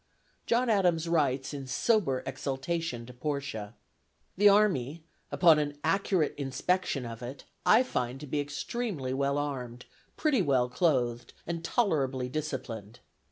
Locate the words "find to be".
7.83-8.39